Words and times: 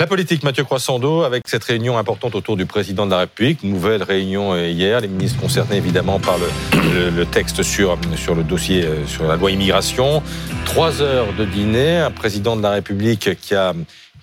La 0.00 0.06
politique, 0.06 0.44
Mathieu 0.44 0.64
Croissando, 0.64 1.24
avec 1.24 1.46
cette 1.46 1.62
réunion 1.62 1.98
importante 1.98 2.34
autour 2.34 2.56
du 2.56 2.64
président 2.64 3.04
de 3.04 3.10
la 3.10 3.18
République. 3.18 3.62
Nouvelle 3.62 4.02
réunion 4.02 4.54
euh, 4.54 4.66
hier. 4.66 4.98
Les 5.02 5.08
ministres 5.08 5.38
concernés 5.38 5.76
évidemment 5.76 6.18
par 6.18 6.38
le, 6.38 7.10
le, 7.10 7.26
texte 7.26 7.62
sur, 7.62 7.98
sur 8.16 8.34
le 8.34 8.42
dossier 8.42 8.82
euh, 8.82 9.06
sur 9.06 9.24
la 9.24 9.36
loi 9.36 9.50
immigration. 9.50 10.22
Trois 10.64 11.02
heures 11.02 11.34
de 11.34 11.44
dîner. 11.44 11.98
Un 11.98 12.10
président 12.10 12.56
de 12.56 12.62
la 12.62 12.70
République 12.70 13.36
qui 13.42 13.54
a, 13.54 13.74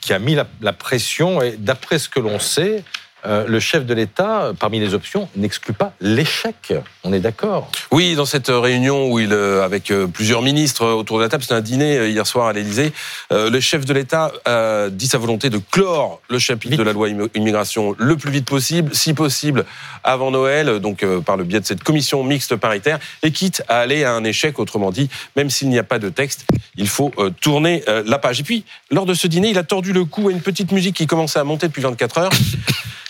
qui 0.00 0.14
a 0.14 0.18
mis 0.18 0.34
la, 0.34 0.46
la 0.62 0.72
pression. 0.72 1.42
Et 1.42 1.58
d'après 1.58 1.98
ce 1.98 2.08
que 2.08 2.20
l'on 2.20 2.38
sait, 2.38 2.82
euh, 3.26 3.44
le 3.46 3.60
chef 3.60 3.84
de 3.84 3.94
l'État, 3.94 4.52
parmi 4.58 4.78
les 4.78 4.94
options, 4.94 5.28
n'exclut 5.36 5.72
pas 5.72 5.92
l'échec. 6.00 6.74
On 7.02 7.12
est 7.12 7.20
d'accord 7.20 7.70
Oui, 7.90 8.14
dans 8.14 8.24
cette 8.24 8.48
réunion 8.48 9.10
où 9.10 9.18
il, 9.18 9.32
euh, 9.32 9.64
avec 9.64 9.90
euh, 9.90 10.06
plusieurs 10.06 10.42
ministres 10.42 10.86
autour 10.86 11.18
de 11.18 11.24
la 11.24 11.28
table, 11.28 11.42
c'est 11.42 11.54
un 11.54 11.60
dîner 11.60 12.08
hier 12.08 12.26
soir 12.26 12.46
à 12.46 12.52
l'Élysée, 12.52 12.92
le 13.30 13.60
chef 13.60 13.84
de 13.84 13.92
l'État 13.92 14.32
dit 14.90 15.06
sa 15.06 15.18
volonté 15.18 15.50
de 15.50 15.58
clore 15.58 16.20
le 16.28 16.38
chapitre 16.38 16.76
de 16.76 16.82
la 16.82 16.92
loi 16.92 17.08
immigration 17.34 17.94
le 17.98 18.16
plus 18.16 18.30
vite 18.30 18.46
possible, 18.46 18.94
si 18.94 19.14
possible 19.14 19.64
avant 20.04 20.30
Noël, 20.30 20.78
donc 20.78 21.04
par 21.24 21.36
le 21.36 21.44
biais 21.44 21.60
de 21.60 21.66
cette 21.66 21.82
commission 21.82 22.22
mixte 22.22 22.56
paritaire, 22.56 22.98
et 23.22 23.30
quitte 23.30 23.62
à 23.68 23.78
aller 23.78 24.04
à 24.04 24.12
un 24.12 24.24
échec, 24.24 24.58
autrement 24.58 24.90
dit, 24.90 25.08
même 25.36 25.50
s'il 25.50 25.68
n'y 25.68 25.78
a 25.78 25.84
pas 25.84 25.98
de 25.98 26.08
texte, 26.08 26.46
il 26.76 26.88
faut 26.88 27.12
tourner 27.40 27.82
la 28.06 28.18
page. 28.18 28.40
Et 28.40 28.44
puis, 28.44 28.64
lors 28.90 29.06
de 29.06 29.14
ce 29.14 29.26
dîner, 29.26 29.50
il 29.50 29.58
a 29.58 29.64
tordu 29.64 29.92
le 29.92 30.04
cou 30.04 30.28
à 30.28 30.32
une 30.32 30.40
petite 30.40 30.72
musique 30.72 30.96
qui 30.96 31.06
commençait 31.06 31.38
à 31.38 31.44
monter 31.44 31.68
depuis 31.68 31.82
24 31.82 32.18
heures 32.18 32.32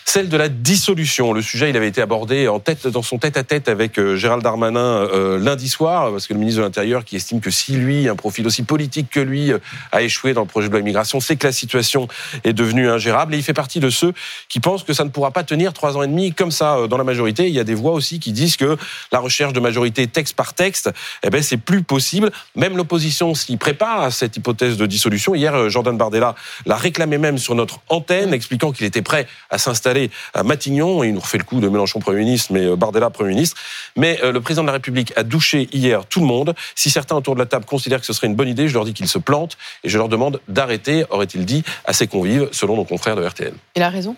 celle 0.09 0.29
de 0.29 0.37
la 0.37 0.49
dissolution. 0.49 1.33
Le 1.33 1.43
sujet, 1.43 1.69
il 1.69 1.77
avait 1.77 1.89
été 1.89 2.01
abordé 2.01 2.47
en 2.47 2.61
tête 2.61 2.87
dans 2.87 3.03
son 3.03 3.19
tête-à-tête 3.19 3.69
avec 3.69 3.99
euh, 3.99 4.15
Gérald 4.15 4.41
Darmanin 4.41 4.79
euh, 4.79 5.37
lundi 5.37 5.69
soir, 5.69 6.13
parce 6.13 6.29
que 6.29 6.33
le 6.33 6.39
ministre 6.39 6.61
de 6.61 6.65
l'Intérieur 6.65 7.05
qui 7.05 7.17
estime 7.17 7.41
que 7.41 7.51
si 7.51 7.73
lui, 7.73 8.09
un 8.09 8.15
profil 8.15 8.47
aussi 8.47 8.63
politique 8.63 9.11
que 9.11 9.19
lui, 9.19 9.53
euh, 9.53 9.59
a 9.91 10.03
échoué 10.03 10.33
dans 10.33 10.43
le 10.43 10.47
projet 10.47 10.69
de 10.69 10.73
loi 10.73 10.81
immigration, 10.81 11.19
c'est 11.19 11.35
que 11.35 11.45
la 11.45 11.53
situation 11.53 12.07
est 12.45 12.53
devenue 12.53 12.89
ingérable. 12.89 13.35
Et 13.35 13.39
il 13.39 13.43
fait 13.43 13.53
partie 13.53 13.81
de 13.81 13.91
ceux 13.91 14.15
qui 14.49 14.61
pensent 14.61 14.85
que 14.85 14.93
ça 14.93 15.03
ne 15.03 15.11
pourra 15.11 15.33
pas 15.33 15.43
tenir 15.43 15.73
trois 15.73 15.97
ans 15.97 16.05
et 16.05 16.07
demi 16.07 16.33
comme 16.33 16.53
ça 16.53 16.87
dans 16.89 16.99
la 16.99 17.05
majorité. 17.05 17.49
Il 17.49 17.55
y 17.55 17.61
a 17.61 17.65
des 17.65 17.75
voix 17.75 17.93
aussi 17.93 18.21
qui 18.21 18.31
disent 18.31 18.57
que 18.57 18.79
la 19.11 19.19
recherche 19.19 19.53
de 19.55 19.61
majorité 19.61 20.07
texte 20.07 20.37
par 20.37 20.55
texte, 20.55 20.89
eh 21.25 21.31
ben 21.31 21.43
c'est 21.43 21.57
plus 21.57 21.83
possible. 21.83 22.31
Même 22.55 22.77
l'opposition 22.77 23.35
s'y 23.35 23.57
prépare 23.57 24.03
à 24.03 24.13
cette 24.13 24.37
hypothèse 24.37 24.77
de 24.77 24.87
dissolution. 24.87 25.35
Hier, 25.35 25.69
Jordan 25.69 25.99
Bardella 25.99 26.37
l'a 26.65 26.77
réclamé 26.77 27.19
même 27.19 27.39
sur 27.39 27.57
notre 27.57 27.81
antenne, 27.89 28.33
expliquant 28.33 28.71
qu'il 28.71 28.87
était 28.87 29.03
prêt 29.03 29.27
à 29.51 29.59
s'installer 29.59 29.96
à 30.35 30.43
Matignon. 30.43 31.05
Il 31.05 31.15
nous 31.15 31.21
refait 31.21 31.39
le 31.39 31.45
coup 31.45 31.61
de 31.61 31.69
Mélenchon 31.69 32.01
Premier 32.01 32.21
ministre, 32.21 32.53
mais 32.53 32.65
euh, 32.65 32.77
Bardella 32.77 33.11
Premier 33.11 33.31
ministre. 33.31 33.57
Mais 33.97 34.19
euh, 34.23 34.33
le 34.33 34.41
président 34.41 34.63
de 34.63 34.69
la 34.69 34.75
République 34.75 35.13
a 35.17 35.23
douché 35.23 35.69
hier 35.73 36.07
tout 36.07 36.21
le 36.21 36.27
monde. 36.27 36.55
Si 36.75 36.91
certains 36.91 37.17
autour 37.17 37.35
de 37.35 37.41
la 37.41 37.47
table 37.47 37.65
considèrent 37.65 38.01
que 38.01 38.07
ce 38.07 38.13
serait 38.13 38.27
une 38.27 38.37
bonne 38.37 38.49
idée, 38.49 38.69
je 38.69 38.75
leur 38.75 38.85
dis 38.85 38.95
qu'ils 38.95 39.09
se 39.09 39.19
plantent 39.19 39.57
et 39.85 39.89
je 39.89 39.99
leur 39.99 40.09
demande 40.09 40.41
d'arrêter, 40.49 41.05
aurait-il 41.11 41.45
dit, 41.45 41.63
à 41.85 41.93
ses 41.93 42.07
convives, 42.07 42.49
selon 42.53 42.77
nos 42.77 42.85
confrères 42.85 43.17
de 43.17 43.25
RTN. 43.25 43.55
Il 43.75 43.83
a 43.83 43.89
raison 43.89 44.17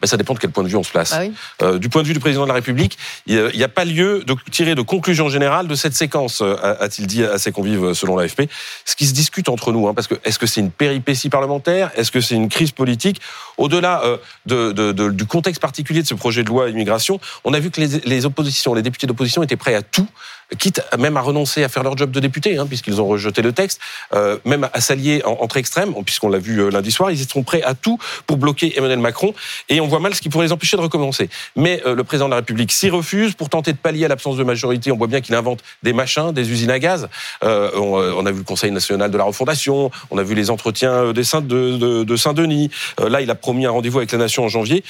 ben, 0.00 0.06
ça 0.06 0.16
dépend 0.16 0.34
de 0.34 0.38
quel 0.38 0.50
point 0.50 0.64
de 0.64 0.68
vue 0.68 0.76
on 0.76 0.82
se 0.82 0.90
place. 0.90 1.12
Ah 1.12 1.22
euh, 1.62 1.78
du 1.78 1.88
point 1.88 2.02
de 2.02 2.06
vue 2.06 2.14
du 2.14 2.20
président 2.20 2.42
de 2.42 2.48
la 2.48 2.54
République, 2.54 2.98
il 3.26 3.50
n'y 3.54 3.64
a 3.64 3.68
pas 3.68 3.84
lieu 3.84 4.24
de 4.24 4.34
tirer 4.50 4.74
de 4.74 4.82
conclusion 4.82 5.28
générale 5.28 5.68
de 5.68 5.74
cette 5.74 5.94
séquence, 5.94 6.40
euh, 6.42 6.56
a-t-il 6.80 7.06
dit 7.06 7.24
à 7.24 7.38
ses 7.38 7.52
convives 7.52 7.92
selon 7.92 8.16
l'AFP. 8.16 8.48
Ce 8.84 8.96
qui 8.96 9.06
se 9.06 9.12
discute 9.12 9.48
entre 9.48 9.72
nous, 9.72 9.88
hein, 9.88 9.94
parce 9.94 10.06
que 10.06 10.14
est-ce 10.24 10.38
que 10.38 10.46
c'est 10.46 10.60
une 10.60 10.70
péripétie 10.70 11.28
parlementaire, 11.28 11.90
est-ce 11.96 12.10
que 12.10 12.20
c'est 12.20 12.34
une 12.34 12.48
crise 12.48 12.72
politique? 12.72 13.20
Au-delà 13.56 14.02
euh, 14.04 14.16
de, 14.46 14.72
de, 14.72 14.92
de, 14.92 15.10
du 15.10 15.26
contexte 15.26 15.60
particulier 15.60 16.02
de 16.02 16.06
ce 16.06 16.14
projet 16.14 16.42
de 16.42 16.48
loi 16.48 16.68
immigration, 16.68 17.20
on 17.44 17.54
a 17.54 17.60
vu 17.60 17.70
que 17.70 17.80
les, 17.80 18.00
les 18.04 18.26
oppositions, 18.26 18.74
les 18.74 18.82
députés 18.82 19.06
d'opposition 19.06 19.42
étaient 19.42 19.56
prêts 19.56 19.74
à 19.74 19.82
tout 19.82 20.08
quitte 20.56 20.82
même 20.98 21.16
à 21.16 21.20
renoncer 21.20 21.62
à 21.64 21.68
faire 21.68 21.82
leur 21.82 21.96
job 21.96 22.10
de 22.10 22.20
député, 22.20 22.56
hein, 22.56 22.66
puisqu'ils 22.66 23.00
ont 23.00 23.06
rejeté 23.06 23.42
le 23.42 23.52
texte, 23.52 23.80
euh, 24.14 24.38
même 24.44 24.68
à 24.72 24.80
s'allier 24.80 25.22
entre 25.24 25.58
extrêmes, 25.58 25.92
puisqu'on 26.04 26.28
l'a 26.28 26.38
vu 26.38 26.60
euh, 26.60 26.70
lundi 26.70 26.90
soir, 26.90 27.10
ils 27.10 27.18
seront 27.18 27.42
prêts 27.42 27.62
à 27.62 27.74
tout 27.74 27.98
pour 28.26 28.38
bloquer 28.38 28.76
Emmanuel 28.78 28.98
Macron, 28.98 29.34
et 29.68 29.80
on 29.80 29.86
voit 29.86 30.00
mal 30.00 30.14
ce 30.14 30.20
qui 30.20 30.28
pourrait 30.28 30.46
les 30.46 30.52
empêcher 30.52 30.76
de 30.76 30.82
recommencer. 30.82 31.28
Mais 31.56 31.82
euh, 31.86 31.94
le 31.94 32.04
président 32.04 32.26
de 32.26 32.30
la 32.30 32.36
République 32.36 32.72
s'y 32.72 32.90
refuse 32.90 33.34
pour 33.34 33.48
tenter 33.48 33.72
de 33.72 33.78
pallier 33.78 34.04
à 34.04 34.08
l'absence 34.08 34.36
de 34.36 34.44
majorité. 34.44 34.92
On 34.92 34.96
voit 34.96 35.06
bien 35.06 35.20
qu'il 35.20 35.34
invente 35.34 35.60
des 35.82 35.92
machins, 35.92 36.32
des 36.32 36.50
usines 36.50 36.70
à 36.70 36.78
gaz. 36.78 37.08
Euh, 37.42 37.70
on, 37.74 37.98
on, 37.98 38.26
a 38.26 38.32
vu 38.32 38.38
le 38.38 38.44
Conseil 38.44 38.70
national 38.70 39.10
de 39.10 39.18
la 39.18 39.24
refondation, 39.24 39.90
on 40.10 40.18
a 40.18 40.22
vu 40.22 40.34
les 40.34 40.50
entretiens 40.50 41.12
des 41.12 41.24
Saint 41.24 41.40
de, 41.40 41.76
de, 41.76 42.04
de 42.04 42.16
Saint-Denis. 42.16 42.70
là, 42.98 43.20
il 43.20 43.30
a 43.30 43.34
promis 43.34 43.66
un 43.66 43.70
rendez-vous 43.70 43.98
avec 43.98 44.12
la 44.12 44.18
nation 44.18 44.44
en 44.44 44.48
janvier. 44.48 44.84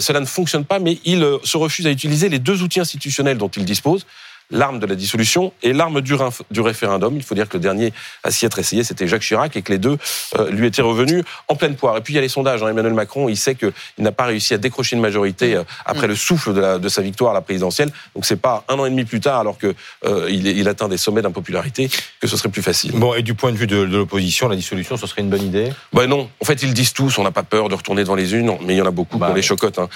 cela 0.00 0.20
ne 0.20 0.26
fonctionne 0.26 0.64
pas, 0.64 0.78
mais 0.78 0.98
il 1.04 1.26
se 1.44 1.56
refuse 1.56 1.86
à 1.86 1.90
utiliser 1.90 2.28
les 2.28 2.38
deux 2.38 2.62
outils 2.62 2.80
institutionnels 2.80 3.38
dont 3.38 3.48
il 3.48 3.64
dispose 3.64 4.06
l'arme 4.50 4.78
de 4.78 4.86
la 4.86 4.94
dissolution 4.94 5.52
et 5.62 5.72
l'arme 5.72 6.00
du, 6.00 6.14
du, 6.50 6.60
référendum. 6.60 7.16
Il 7.16 7.22
faut 7.22 7.34
dire 7.34 7.48
que 7.48 7.56
le 7.56 7.62
dernier 7.62 7.92
à 8.22 8.30
s'y 8.30 8.46
être 8.46 8.58
essayé, 8.58 8.84
c'était 8.84 9.06
Jacques 9.06 9.22
Chirac 9.22 9.56
et 9.56 9.62
que 9.62 9.72
les 9.72 9.78
deux 9.78 9.96
euh, 10.38 10.50
lui 10.50 10.66
étaient 10.66 10.82
revenus 10.82 11.24
en 11.48 11.56
pleine 11.56 11.76
poire. 11.76 11.96
Et 11.96 12.00
puis 12.00 12.12
il 12.12 12.16
y 12.16 12.18
a 12.18 12.22
les 12.22 12.28
sondages. 12.28 12.62
Hein. 12.62 12.68
Emmanuel 12.68 12.94
Macron, 12.94 13.28
il 13.28 13.36
sait 13.36 13.54
qu'il 13.54 13.72
n'a 13.98 14.12
pas 14.12 14.26
réussi 14.26 14.54
à 14.54 14.58
décrocher 14.58 14.96
une 14.96 15.02
majorité 15.02 15.54
euh, 15.54 15.64
après 15.84 16.06
le 16.06 16.14
souffle 16.14 16.54
de, 16.54 16.60
la, 16.60 16.78
de, 16.78 16.88
sa 16.88 17.02
victoire 17.02 17.32
à 17.32 17.34
la 17.34 17.40
présidentielle. 17.40 17.90
Donc 18.14 18.26
c'est 18.26 18.36
pas 18.36 18.64
un 18.68 18.78
an 18.78 18.86
et 18.86 18.90
demi 18.90 19.04
plus 19.04 19.20
tard, 19.20 19.40
alors 19.40 19.58
que 19.58 19.74
euh, 20.04 20.28
il, 20.30 20.46
il, 20.46 20.68
atteint 20.68 20.88
des 20.88 20.96
sommets 20.96 21.22
d'impopularité, 21.22 21.88
que 22.20 22.26
ce 22.26 22.36
serait 22.36 22.48
plus 22.48 22.62
facile. 22.62 22.92
Bon, 22.92 23.14
et 23.14 23.22
du 23.22 23.34
point 23.34 23.52
de 23.52 23.56
vue 23.56 23.66
de, 23.66 23.86
de 23.86 23.96
l'opposition, 23.96 24.48
la 24.48 24.56
dissolution, 24.56 24.96
ce 24.96 25.06
serait 25.06 25.22
une 25.22 25.30
bonne 25.30 25.42
idée? 25.42 25.72
Ben 25.92 26.06
non. 26.06 26.28
En 26.40 26.44
fait, 26.44 26.62
ils 26.62 26.74
disent 26.74 26.92
tous. 26.92 27.18
On 27.18 27.22
n'a 27.22 27.30
pas 27.30 27.42
peur 27.42 27.68
de 27.68 27.74
retourner 27.74 28.02
devant 28.02 28.14
les 28.14 28.34
unes, 28.34 28.56
mais 28.62 28.74
il 28.74 28.78
y 28.78 28.82
en 28.82 28.86
a 28.86 28.90
beaucoup 28.90 29.18
bah, 29.18 29.28
qui 29.30 29.36
les 29.36 29.42
chocottes. 29.42 29.78
Hein. 29.78 29.88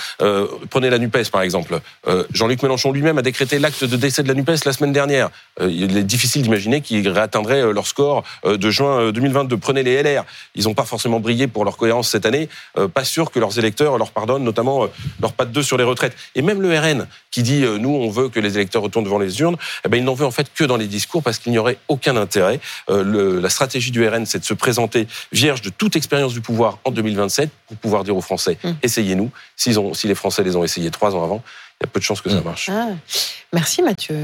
prenez 0.70 0.90
la 0.90 0.98
Nupes 0.98 1.30
par 1.30 1.42
exemple. 1.42 1.80
Jean-Luc 2.32 2.62
Mélenchon 2.62 2.92
lui-même 2.92 3.18
a 3.18 3.22
décrété 3.22 3.58
l'acte 3.58 3.84
de 3.84 3.96
décès 3.96 4.22
de 4.22 4.28
la 4.28 4.34
Nupes 4.38 4.64
la 4.64 4.72
semaine 4.72 4.92
dernière. 4.92 5.30
Euh, 5.60 5.70
il 5.70 5.96
est 5.96 6.04
difficile 6.04 6.42
d'imaginer 6.42 6.80
qu'ils 6.80 7.08
réatteindraient 7.08 7.62
euh, 7.62 7.72
leur 7.72 7.86
score 7.86 8.24
euh, 8.44 8.56
de 8.56 8.70
juin 8.70 9.10
2022. 9.10 9.56
Prenez 9.56 9.82
les 9.82 10.02
LR. 10.02 10.24
Ils 10.54 10.64
n'ont 10.64 10.74
pas 10.74 10.84
forcément 10.84 11.20
brillé 11.20 11.46
pour 11.46 11.64
leur 11.64 11.76
cohérence 11.76 12.08
cette 12.08 12.26
année. 12.26 12.48
Pas 12.94 13.04
sûr 13.04 13.30
que 13.30 13.38
leurs 13.38 13.58
électeurs 13.58 13.98
leur 13.98 14.10
pardonnent, 14.10 14.44
notamment 14.44 14.88
leur 15.20 15.32
pas 15.32 15.44
de 15.44 15.50
deux 15.50 15.62
sur 15.62 15.76
les 15.76 15.84
retraites. 15.84 16.14
Et 16.34 16.42
même 16.42 16.62
le 16.62 16.78
RN, 16.78 17.06
qui 17.30 17.42
dit 17.42 17.64
nous, 17.80 17.90
on 17.90 18.10
veut 18.10 18.28
que 18.28 18.40
les 18.40 18.56
électeurs 18.56 18.82
retournent 18.82 19.04
devant 19.04 19.18
les 19.18 19.40
urnes, 19.40 19.56
eh 19.84 19.88
ben, 19.88 19.96
il 19.98 20.04
n'en 20.04 20.14
veut 20.14 20.26
en 20.26 20.30
fait 20.30 20.46
que 20.54 20.64
dans 20.64 20.76
les 20.76 20.86
discours 20.86 21.22
parce 21.22 21.38
qu'il 21.38 21.52
n'y 21.52 21.58
aurait 21.58 21.78
aucun 21.88 22.16
intérêt. 22.16 22.60
Le, 22.88 23.40
la 23.40 23.50
stratégie 23.50 23.90
du 23.90 24.06
RN, 24.06 24.26
c'est 24.26 24.38
de 24.38 24.44
se 24.44 24.54
présenter 24.54 25.06
vierge 25.32 25.62
de 25.62 25.70
toute 25.70 25.96
expérience 25.96 26.32
du 26.32 26.40
pouvoir 26.40 26.78
en 26.84 26.90
2027 26.90 27.50
pour 27.66 27.76
pouvoir 27.76 28.04
dire 28.04 28.16
aux 28.16 28.20
Français 28.20 28.58
hum. 28.64 28.76
essayez-nous. 28.82 29.30
Si 29.56 29.72
les 30.04 30.14
Français 30.14 30.42
les 30.42 30.56
ont 30.56 30.64
essayés 30.64 30.90
trois 30.90 31.14
ans 31.14 31.24
avant, 31.24 31.42
il 31.80 31.84
y 31.84 31.88
a 31.88 31.90
peu 31.90 32.00
de 32.00 32.04
chances 32.04 32.20
que 32.20 32.30
ça 32.30 32.36
hum. 32.36 32.44
marche. 32.44 32.68
Ah. 32.72 32.88
Merci 33.52 33.82
Mathieu. 33.82 34.16